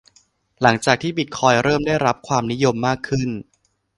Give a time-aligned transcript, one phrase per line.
[0.61, 3.29] หลังจากที่บิตคอยน์เริ่มได้รับความนิยมมากขึ้น